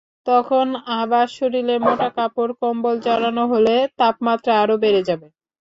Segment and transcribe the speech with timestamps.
[0.27, 0.67] তখন
[0.99, 5.27] আবার শরীরে মোটা কাপড়-কম্বল জড়ানো হলে তাপমাত্রা আরও বেড়ে যাবে।